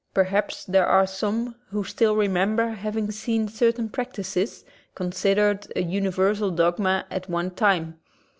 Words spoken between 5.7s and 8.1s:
a universal dogma at one time.